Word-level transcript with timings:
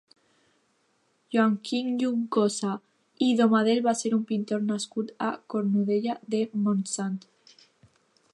Joaquim 1.35 1.91
Juncosa 2.03 2.71
i 3.27 3.29
Domadel 3.43 3.83
va 3.89 3.95
ser 4.01 4.13
un 4.19 4.25
pintor 4.33 4.67
nascut 4.73 5.15
a 5.27 5.31
Cornudella 5.55 6.21
de 6.37 6.45
Montsant. 6.65 7.21